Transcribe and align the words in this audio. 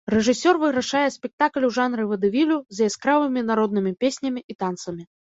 Рэжысёр 0.11 0.55
вырашае 0.61 1.09
спектакль 1.15 1.67
у 1.67 1.67
жанры 1.75 2.05
вадэвілю 2.11 2.57
з 2.77 2.87
яскравымі 2.91 3.43
народнымі 3.51 3.93
песнямі 4.05 4.41
і 4.53 4.57
танцамі. 4.65 5.03